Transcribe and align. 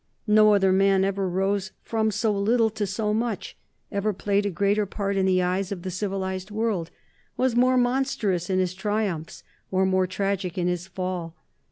No 0.25 0.55
other 0.55 0.71
man 0.71 1.05
ever 1.05 1.29
rose 1.29 1.73
from 1.83 2.09
so 2.09 2.31
little 2.31 2.71
to 2.71 2.87
so 2.87 3.13
much, 3.13 3.55
ever 3.91 4.13
played 4.13 4.47
a 4.47 4.49
greater 4.49 4.87
part 4.87 5.15
in 5.15 5.27
the 5.27 5.43
eyes 5.43 5.71
of 5.71 5.83
the 5.83 5.91
civilized 5.91 6.49
world, 6.49 6.89
was 7.37 7.55
more 7.55 7.77
monstrous 7.77 8.49
in 8.49 8.57
his 8.57 8.73
triumphs 8.73 9.43
or 9.69 9.85
more 9.85 10.07
tragic 10.07 10.57
in 10.57 10.67
his 10.67 10.87
fall. 10.87 11.35